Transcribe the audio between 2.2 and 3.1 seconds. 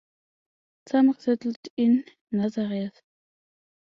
Nazareth.